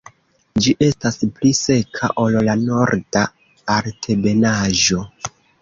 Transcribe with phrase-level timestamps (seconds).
[0.65, 3.25] Ĝi estas pli seka ol la Norda
[3.77, 5.07] Altebenaĵo.